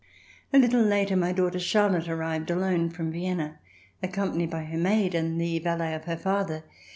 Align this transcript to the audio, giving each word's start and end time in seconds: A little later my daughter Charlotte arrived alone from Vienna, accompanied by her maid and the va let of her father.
A 0.51 0.57
little 0.57 0.81
later 0.81 1.15
my 1.15 1.31
daughter 1.31 1.59
Charlotte 1.59 2.07
arrived 2.09 2.49
alone 2.49 2.89
from 2.89 3.11
Vienna, 3.11 3.59
accompanied 4.01 4.49
by 4.49 4.63
her 4.63 4.77
maid 4.79 5.13
and 5.13 5.39
the 5.39 5.59
va 5.59 5.75
let 5.77 5.93
of 5.93 6.05
her 6.05 6.17
father. 6.17 6.63